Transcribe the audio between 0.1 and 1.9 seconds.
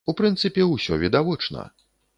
У прынцыпе, усё відавочна.